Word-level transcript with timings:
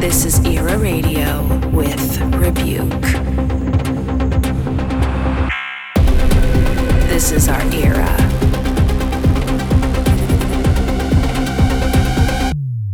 This 0.00 0.24
is 0.24 0.46
Era 0.46 0.78
Radio 0.78 1.42
with 1.68 2.20
Rebuke. 2.34 2.88
This 7.06 7.32
is 7.32 7.50
our 7.50 7.60
era. 7.70 8.16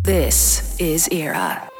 This 0.02 0.76
is 0.80 1.08
Era. 1.12 1.70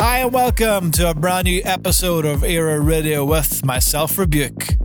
Hi, 0.00 0.18
and 0.18 0.32
welcome 0.32 0.92
to 0.92 1.10
a 1.10 1.14
brand 1.14 1.46
new 1.46 1.62
episode 1.64 2.24
of 2.24 2.44
Era 2.44 2.78
Radio 2.78 3.24
with 3.24 3.64
myself, 3.64 4.16
Rebuke. 4.18 4.76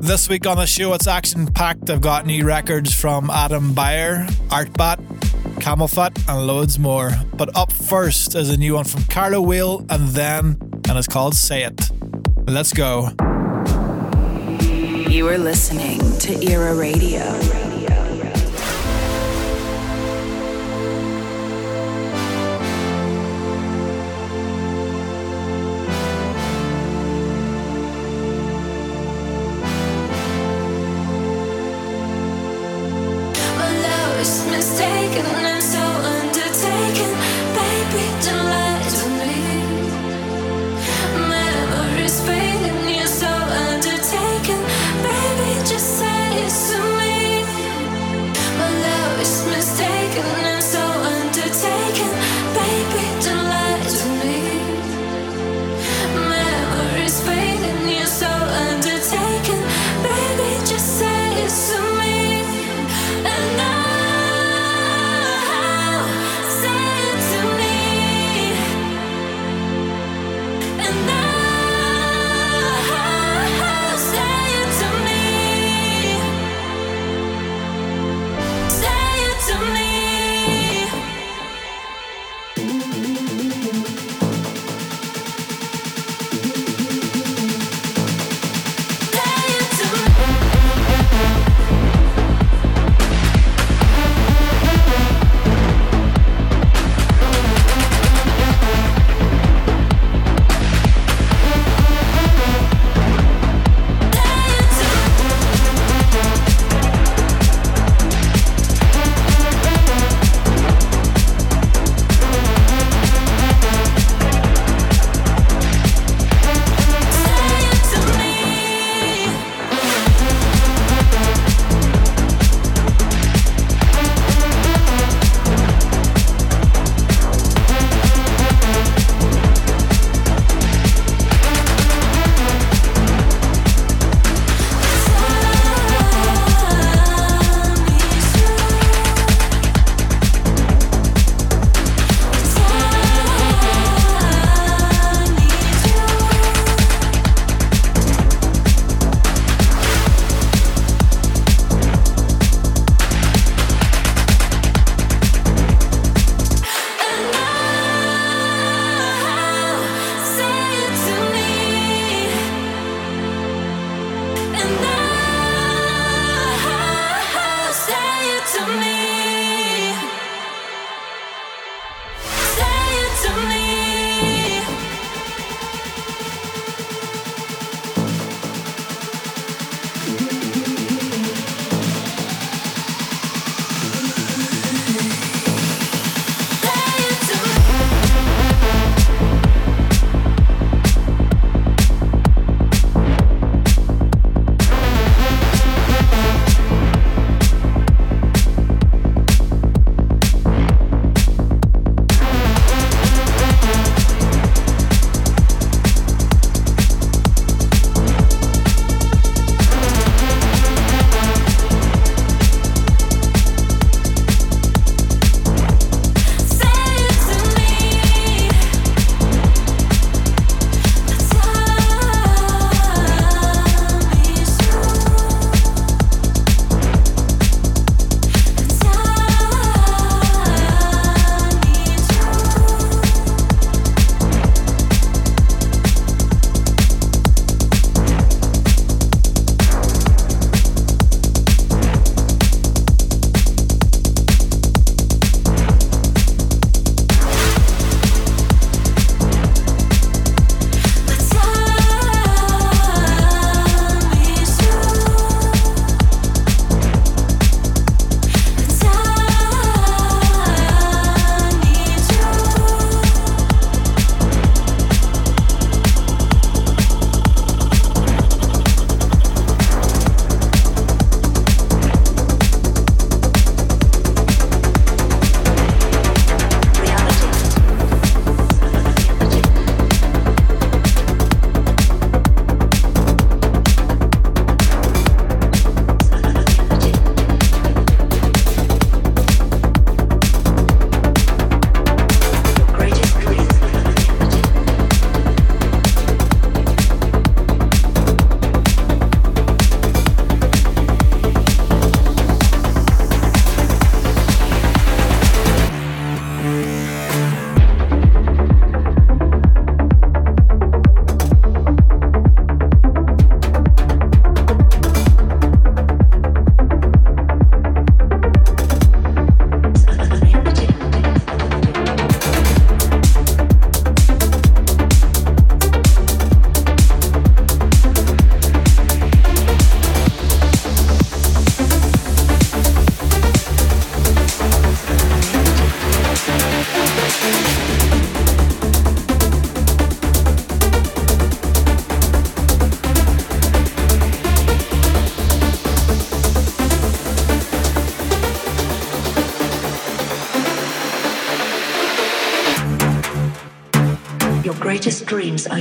This 0.00 0.28
week 0.28 0.44
on 0.44 0.56
the 0.56 0.66
show, 0.66 0.92
it's 0.94 1.06
action 1.06 1.46
packed. 1.46 1.88
I've 1.88 2.00
got 2.00 2.26
new 2.26 2.44
records 2.44 2.92
from 2.92 3.30
Adam 3.30 3.74
Beyer, 3.74 4.26
Artbat, 4.48 5.09
CamelPhat, 5.60 6.28
and 6.28 6.46
loads 6.46 6.78
more. 6.78 7.12
But 7.34 7.56
up 7.56 7.72
first 7.72 8.34
is 8.34 8.50
a 8.50 8.56
new 8.56 8.74
one 8.74 8.84
from 8.84 9.04
Carlo 9.04 9.40
Whale 9.40 9.84
and 9.90 10.08
then, 10.08 10.58
and 10.88 10.98
it's 10.98 11.08
called 11.08 11.34
Say 11.34 11.64
It. 11.64 11.90
Let's 12.46 12.72
go. 12.72 13.10
You 15.08 15.28
are 15.28 15.38
listening 15.38 16.00
to 16.20 16.50
Era 16.50 16.74
Radio. 16.74 17.59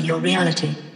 Your 0.09 0.19
reality. 0.19 0.88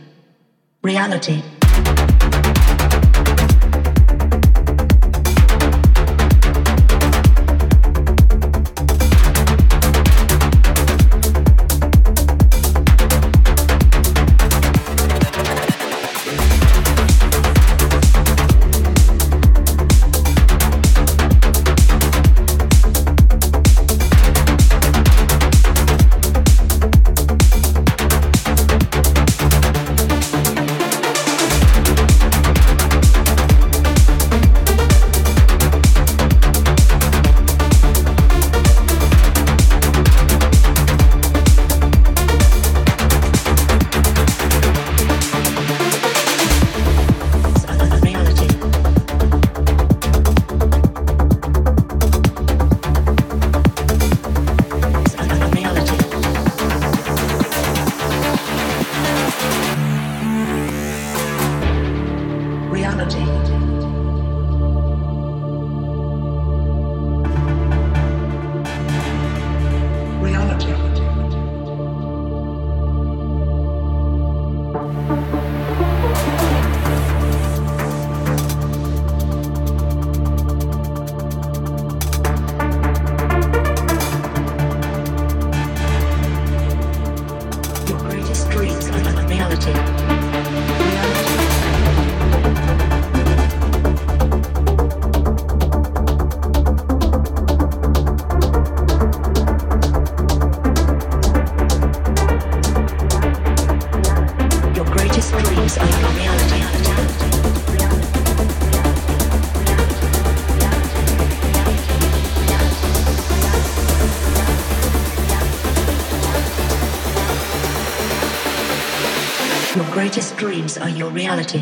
Dreams 120.64 120.78
are 120.78 120.90
your 120.90 121.10
reality. 121.10 121.60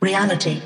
Reality. 0.00 0.62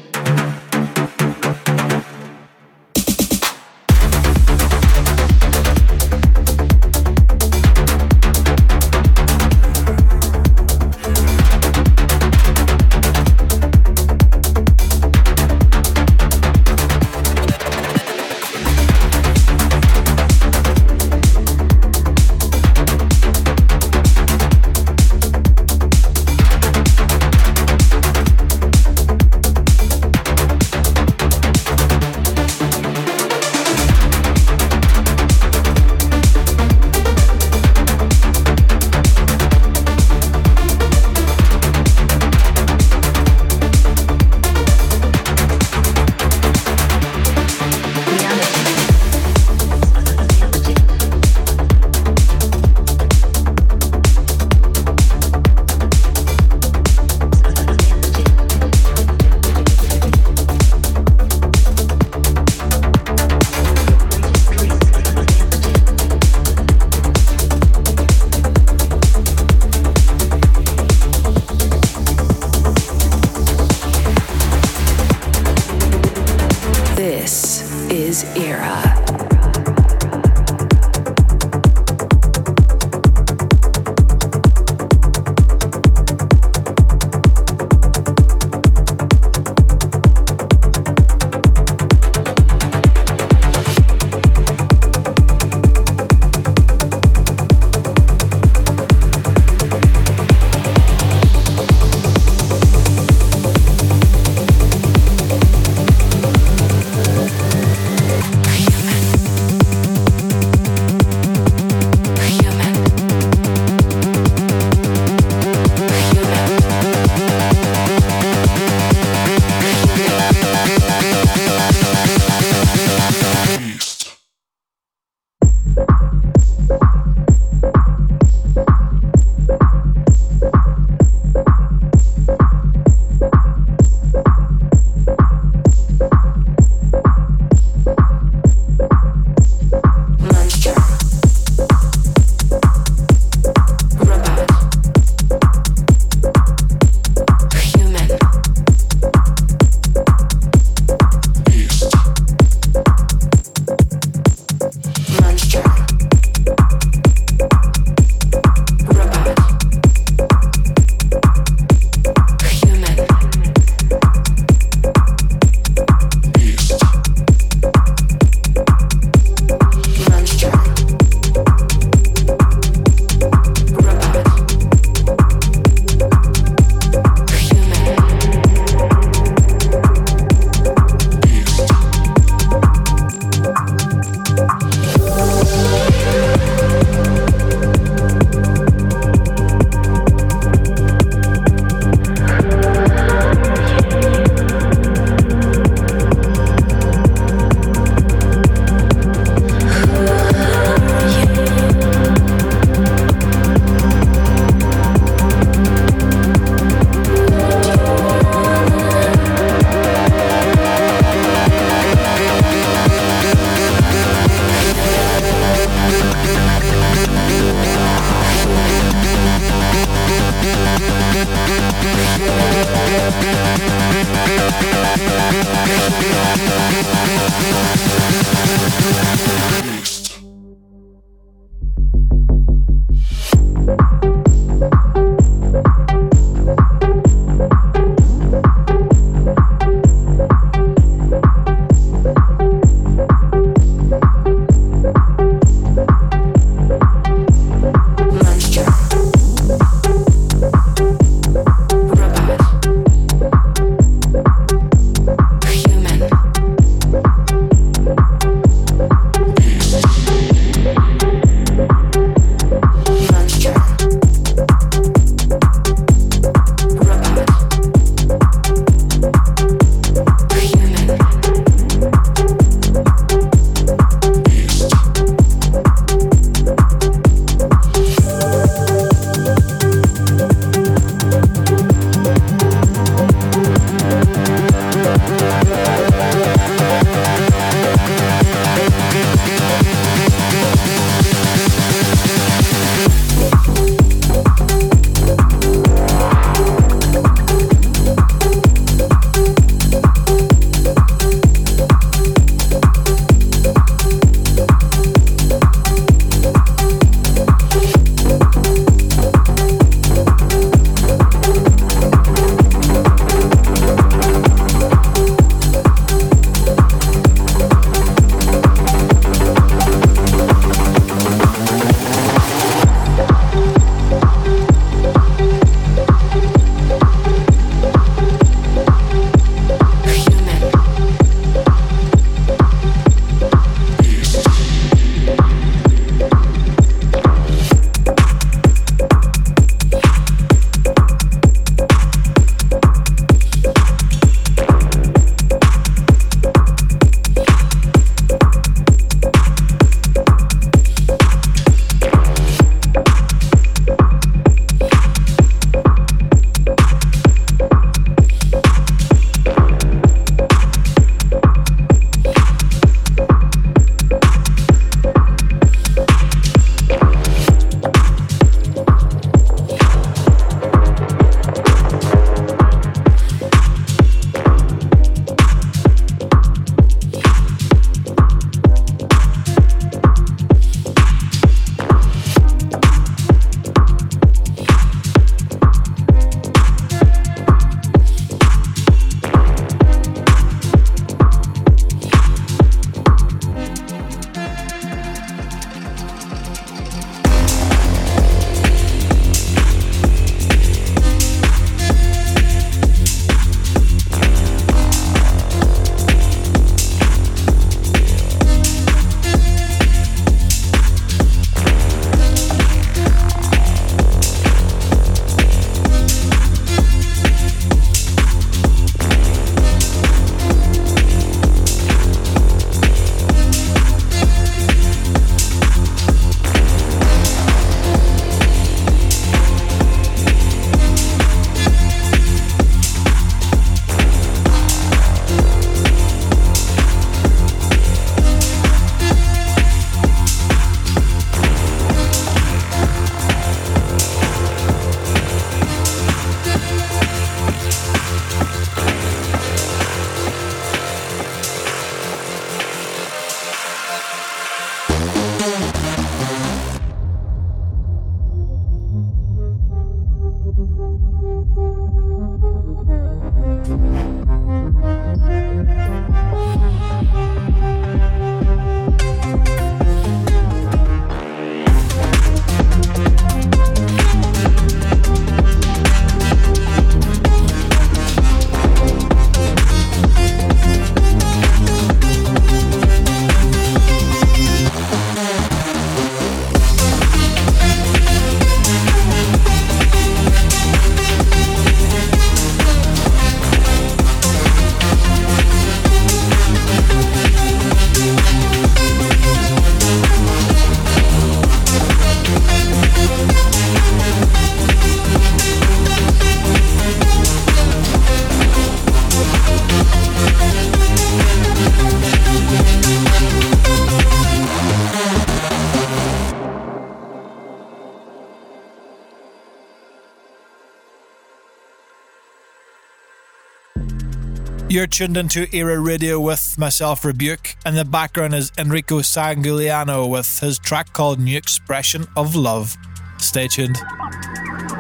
You're 524.61 524.67
tuned 524.67 524.99
into 524.99 525.27
Era 525.35 525.59
Radio 525.59 525.99
with 525.99 526.37
myself, 526.37 526.85
Rebuke, 526.85 527.35
and 527.47 527.57
the 527.57 527.65
background 527.65 528.15
is 528.15 528.31
Enrico 528.37 528.81
Sangiuliano 528.81 529.89
with 529.89 530.21
his 530.21 530.39
track 530.39 530.75
called 530.75 531.01
New 531.01 531.17
Expression 531.17 531.87
of 531.97 532.15
Love. 532.15 532.59
Stay 532.99 533.27
tuned. 533.27 533.57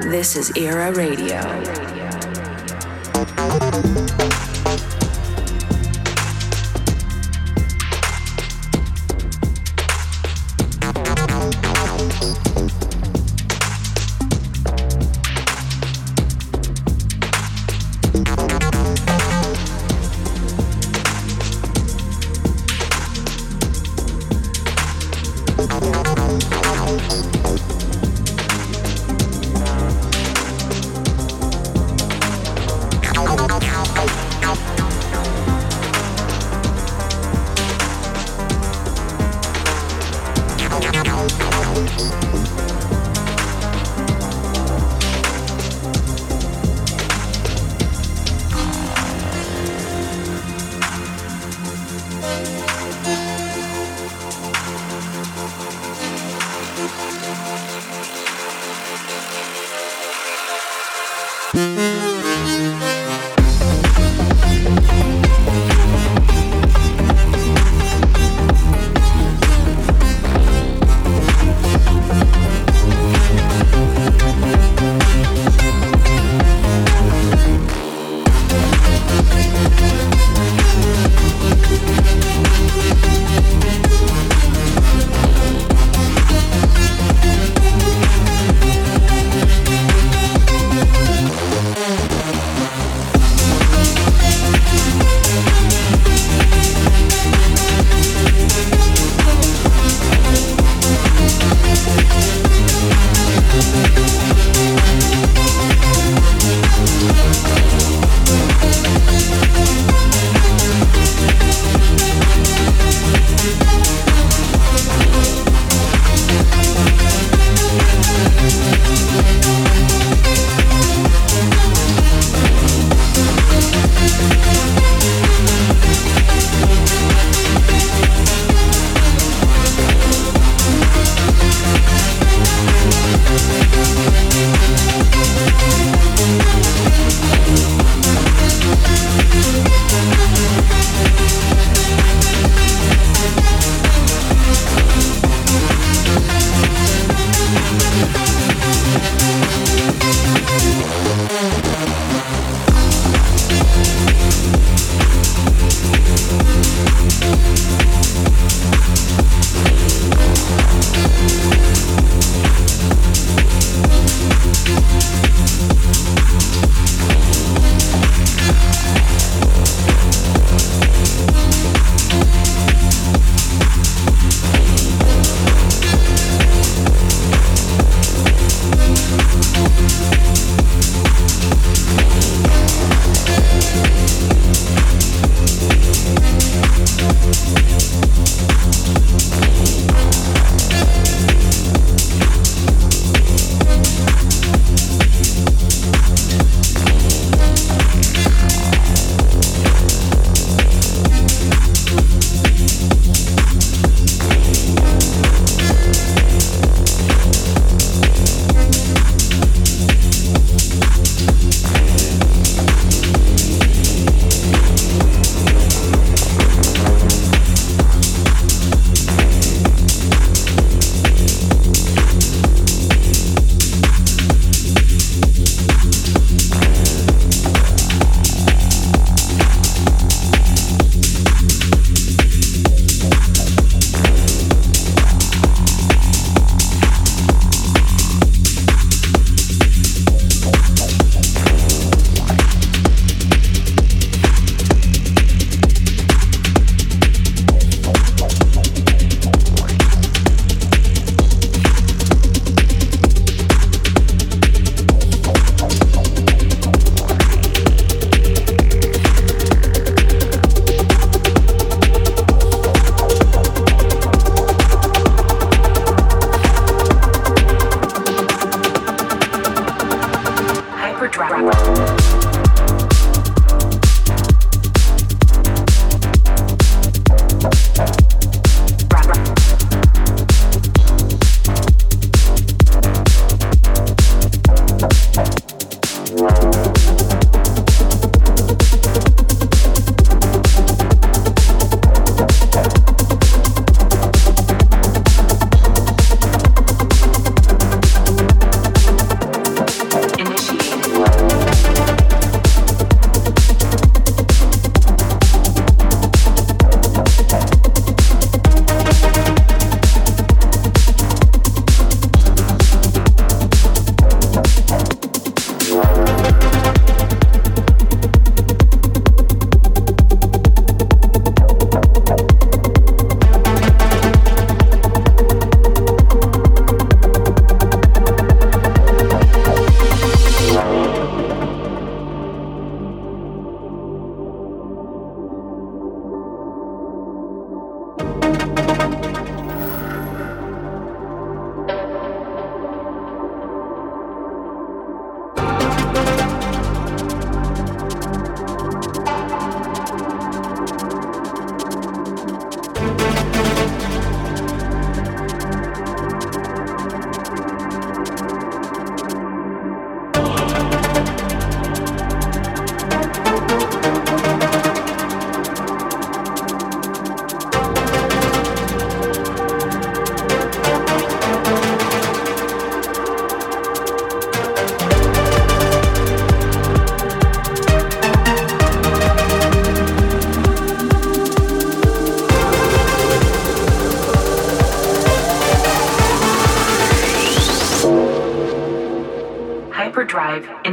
This 0.04 0.36
is 0.36 0.56
Era 0.56 0.90
Radio. 0.94 1.38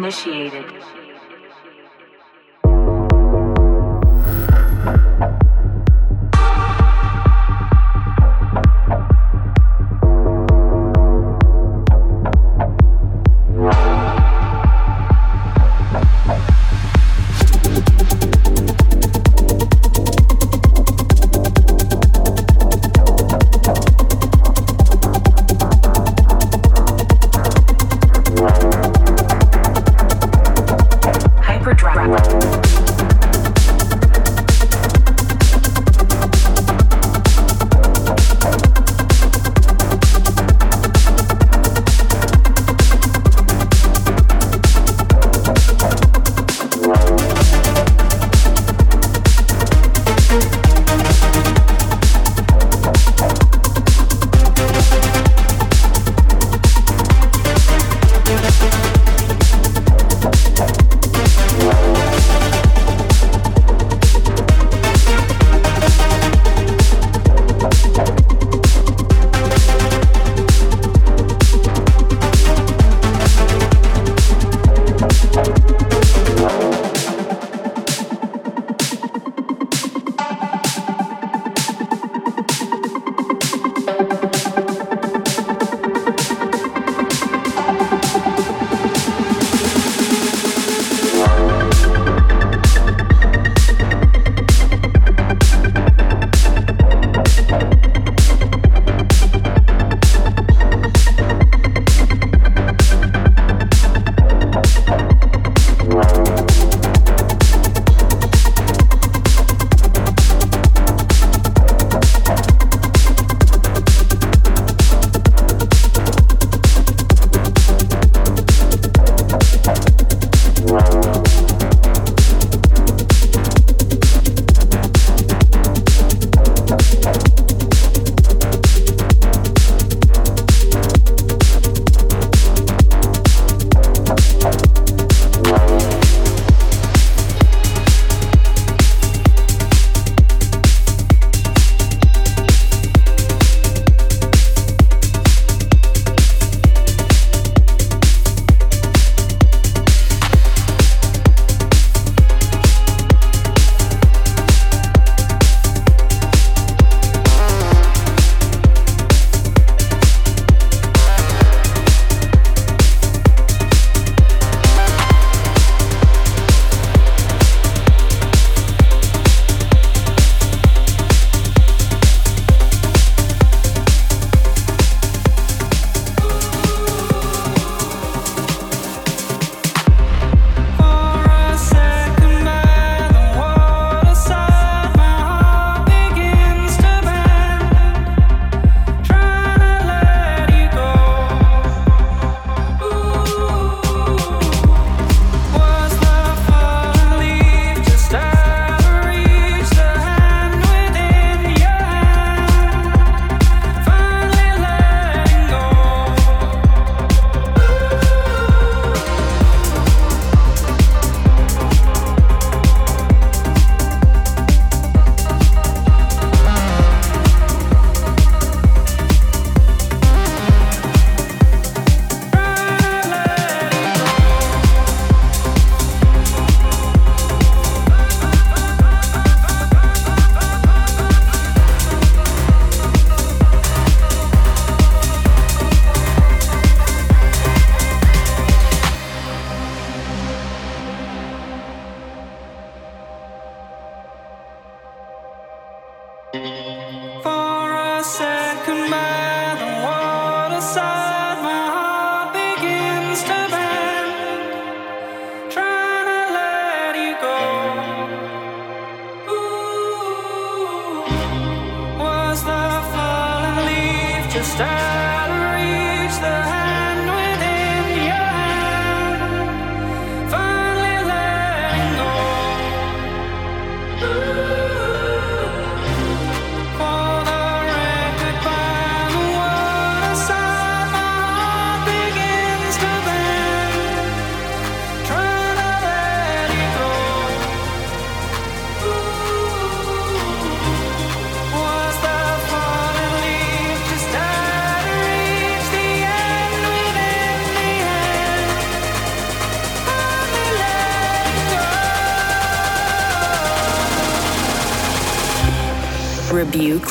Initiated. 0.08 0.96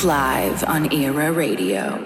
Live 0.07 0.63
on 0.63 0.89
Era 0.93 1.33
Radio. 1.33 1.96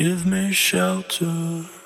Give 0.00 0.24
me 0.24 0.50
shelter. 0.50 1.79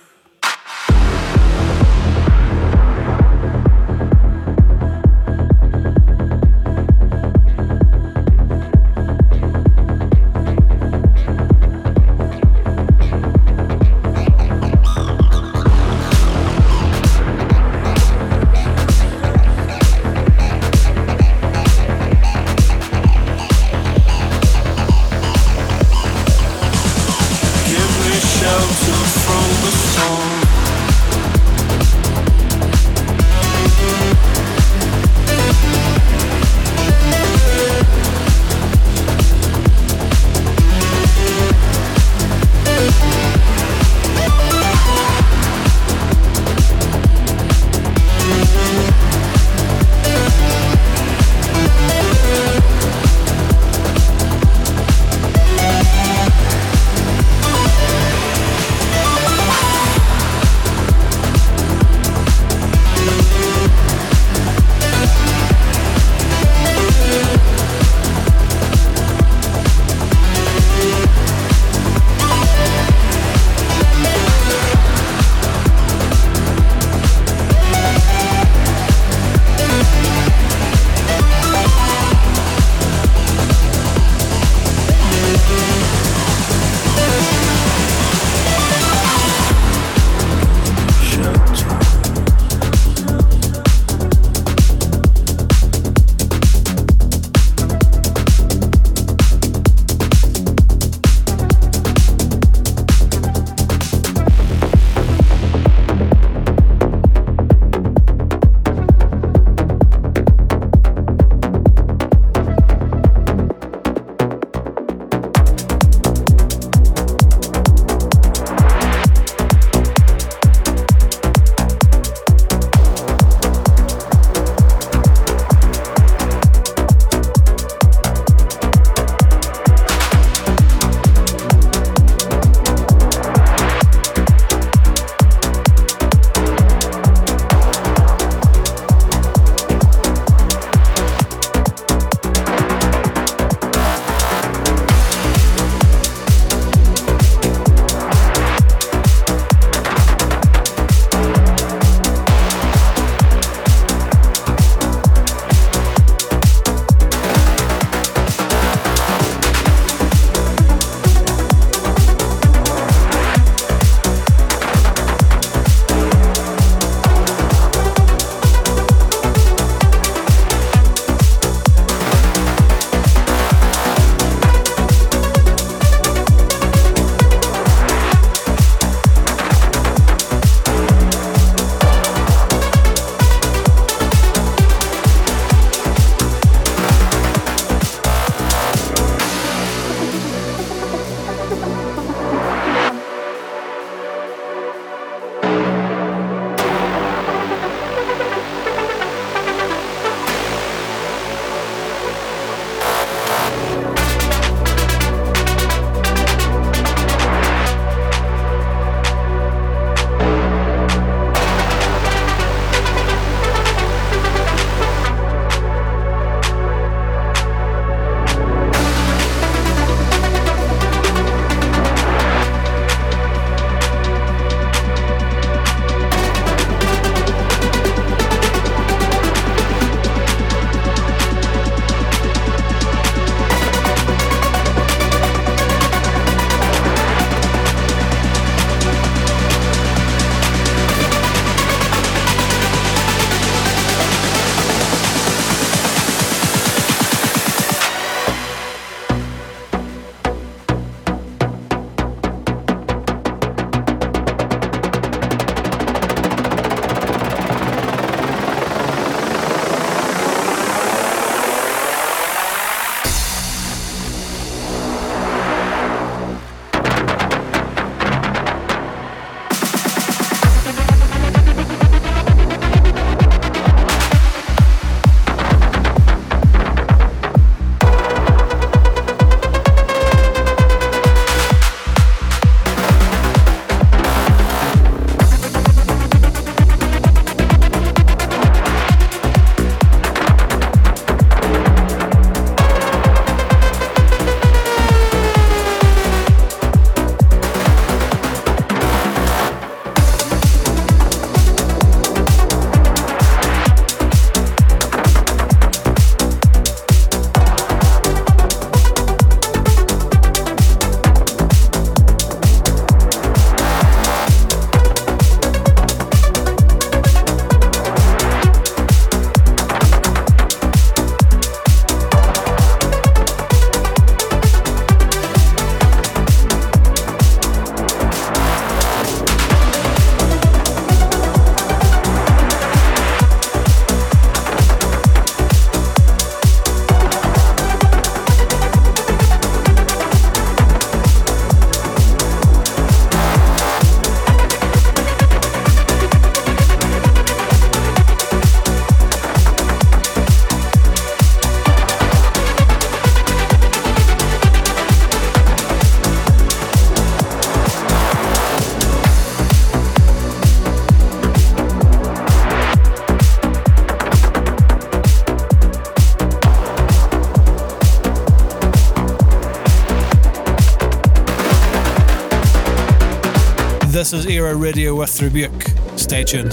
Is 374.25 374.31
ERĀ 374.31 374.62
Radio 374.62 374.95
with 374.95 375.11
Rebūke. 375.20 375.99
Stay 375.99 376.25
tuned. 376.25 376.53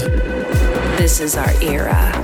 This 0.98 1.20
is 1.20 1.36
our 1.36 1.50
era. 1.62 2.21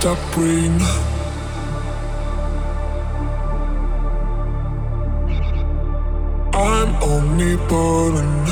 Stop 0.00 0.18
breathing. 0.32 0.80
I'm 6.54 6.90
omnipotent. 7.02 8.48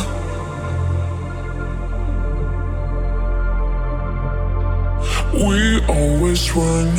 We 5.33 5.81
always 5.87 6.55
run. 6.55 6.95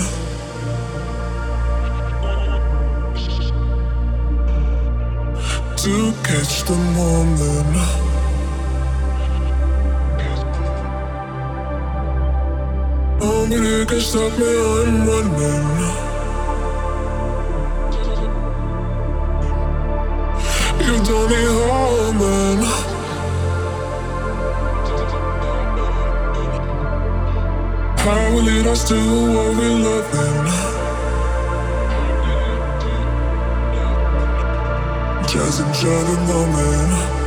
To 5.78 6.12
catch 6.24 6.64
the 6.64 6.76
moment. 6.98 8.09
Nobody 13.50 13.84
can 13.88 14.00
stop 14.00 14.38
me, 14.38 14.46
I'm 14.46 15.08
running. 15.08 15.66
You've 20.86 21.04
done 21.08 21.30
me 21.32 21.42
harm, 21.58 22.18
man. 22.20 22.60
How 27.98 28.34
will 28.36 28.44
lead 28.44 28.68
us 28.68 28.88
to 28.90 28.96
what 29.34 29.58
we 29.58 29.68
loving? 29.84 30.46
Just 35.28 35.60
enjoy 35.60 36.02
the 36.04 36.18
moment. 36.28 37.19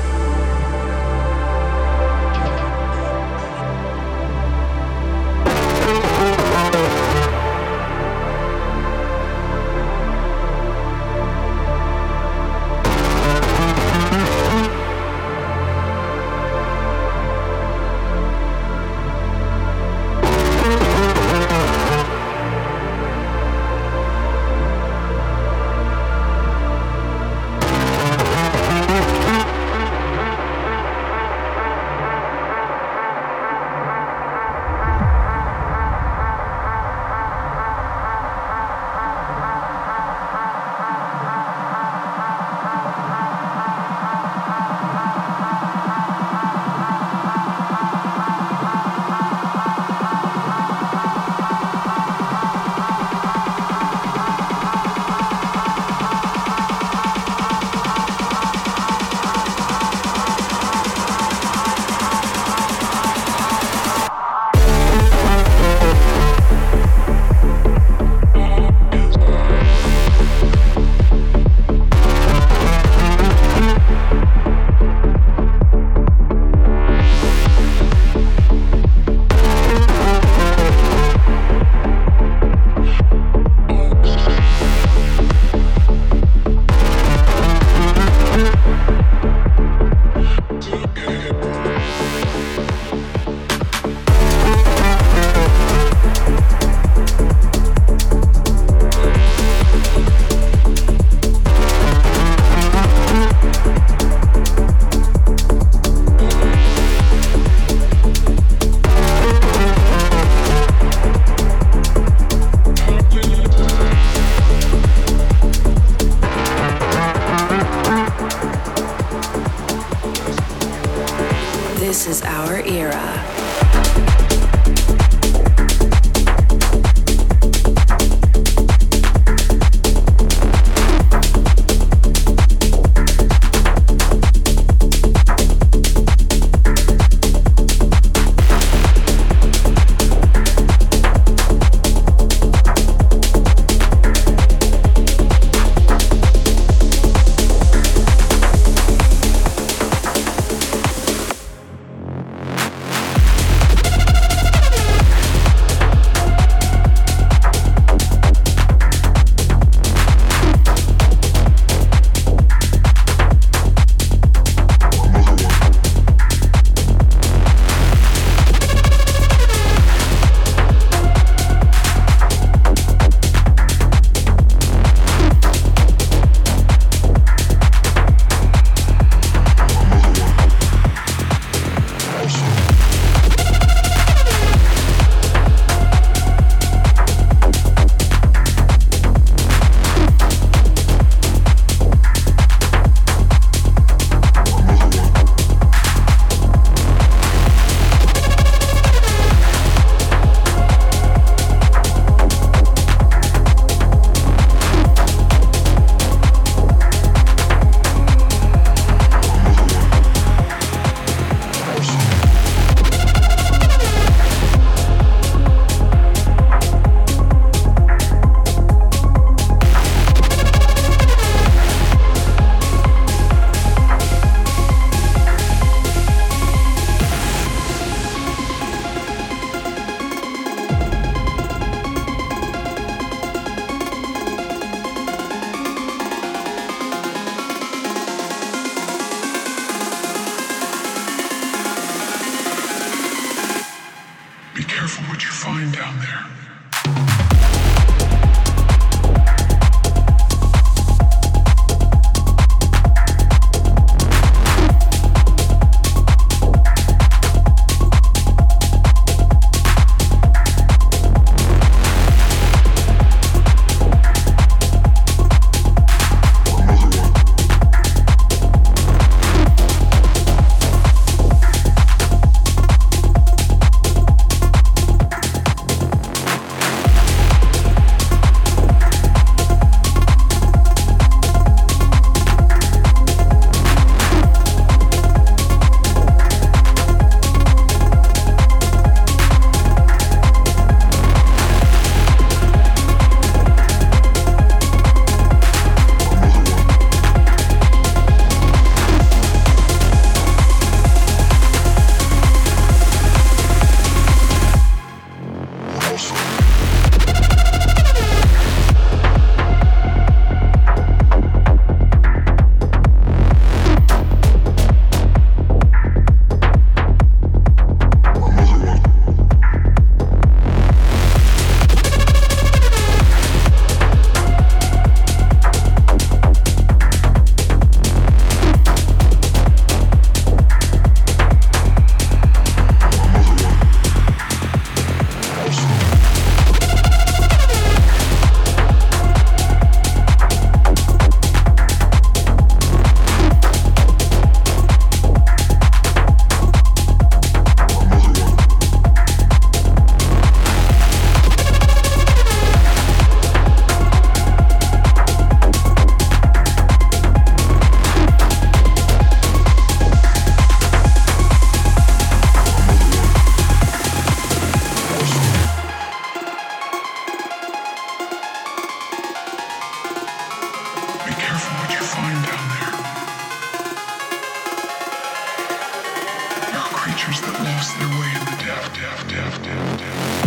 der, 378.53 378.61
der, 378.75 379.09
der, 379.09 379.31
der, 379.45 379.77
der. 379.79 380.22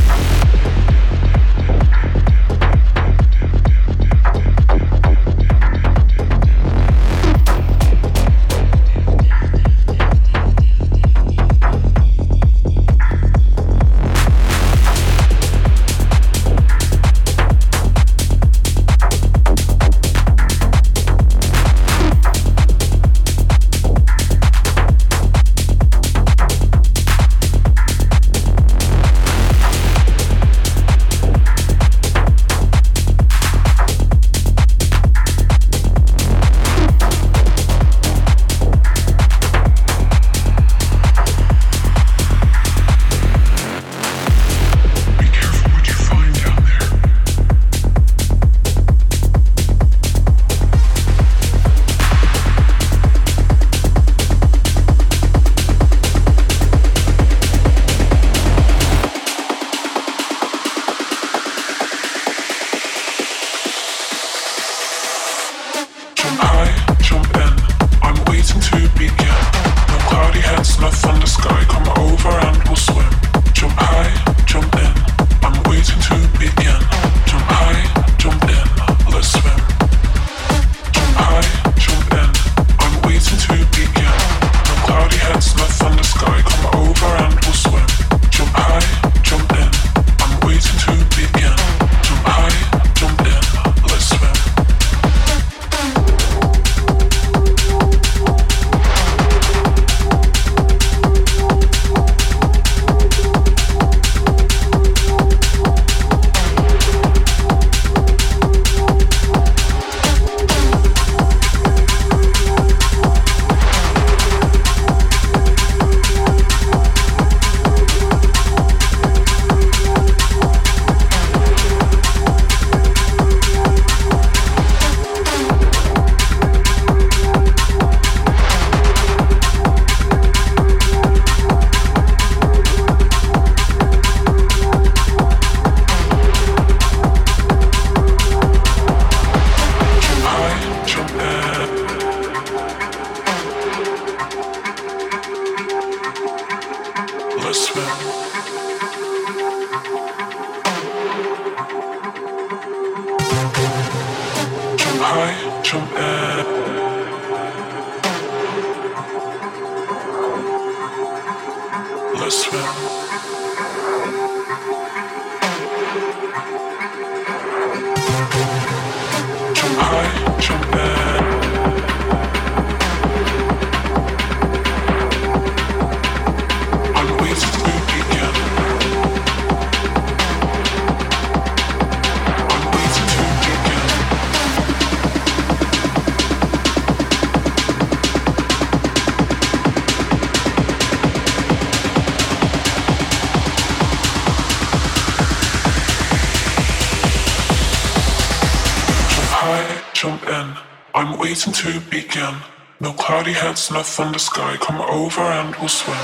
to 201.54 201.80
begin. 201.90 202.36
No 202.80 202.94
cloudy 202.94 203.34
heads 203.34 203.72
left 203.72 203.90
from 203.90 204.14
the 204.14 204.20
sky, 204.20 204.58
come 204.58 204.82
over 204.82 205.22
and 205.22 205.56
we'll 205.58 205.70
swim. 205.70 205.98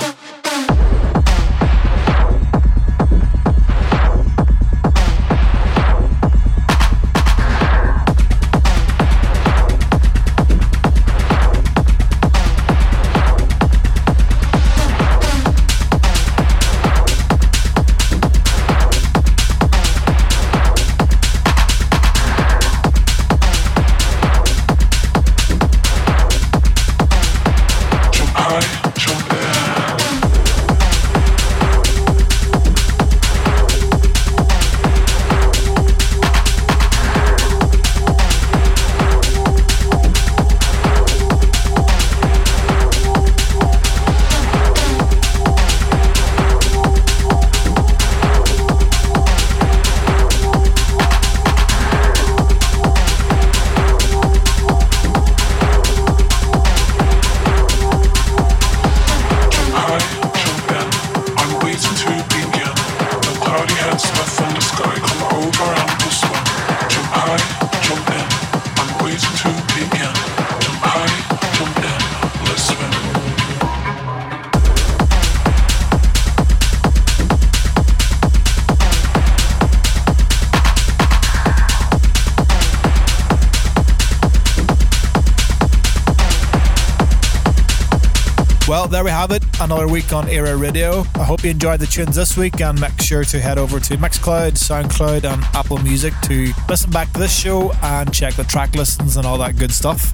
Another 89.71 89.87
week 89.87 90.11
on 90.11 90.25
ERĀ 90.25 90.59
Radio. 90.59 91.05
I 91.15 91.23
hope 91.23 91.45
you 91.45 91.49
enjoyed 91.49 91.79
the 91.79 91.85
tunes 91.85 92.13
this 92.13 92.35
week 92.35 92.59
and 92.59 92.77
make 92.81 92.99
sure 93.01 93.23
to 93.23 93.39
head 93.39 93.57
over 93.57 93.79
to 93.79 93.95
Mixcloud, 93.95 94.51
Soundcloud, 94.57 95.23
and 95.23 95.41
Apple 95.55 95.77
Music 95.77 96.13
to 96.23 96.51
listen 96.67 96.91
back 96.91 97.09
to 97.13 97.19
this 97.19 97.33
show 97.33 97.71
and 97.81 98.13
check 98.13 98.33
the 98.33 98.43
track 98.43 98.75
listings 98.75 99.15
and 99.15 99.25
all 99.25 99.37
that 99.37 99.55
good 99.55 99.71
stuff. 99.71 100.11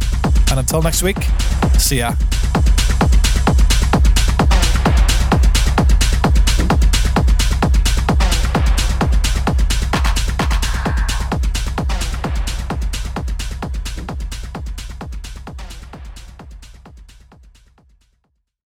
And 0.51 0.60
until 0.60 0.84
next 0.84 1.01
week, 1.01 1.18
see 1.80 1.97
ya. 1.97 2.14